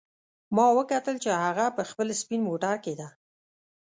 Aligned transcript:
ما 0.55 0.65
وکتل 0.77 1.15
چې 1.23 1.31
هغه 1.43 1.65
په 1.77 1.83
خپل 1.89 2.07
سپین 2.21 2.41
موټر 2.49 2.75
کې 2.83 2.93
ده 2.99 3.07